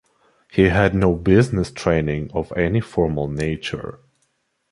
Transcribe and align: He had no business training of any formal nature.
He 0.51 0.63
had 0.69 0.95
no 0.95 1.13
business 1.13 1.69
training 1.69 2.31
of 2.33 2.51
any 2.57 2.79
formal 2.81 3.27
nature. 3.27 3.99